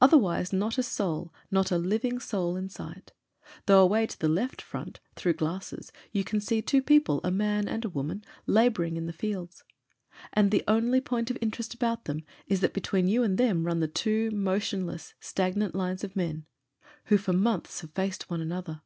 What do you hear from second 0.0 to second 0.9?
Otherwise, not a